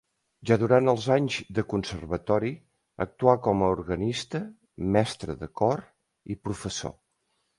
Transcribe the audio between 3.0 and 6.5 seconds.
actuà com a organista, mestre de cor i